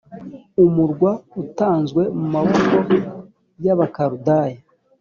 umurwa 0.63 1.11
utanzwe 1.41 2.01
mu 2.17 2.25
maboko 2.35 2.75
y 3.63 3.67
abakaludaya 3.73 4.59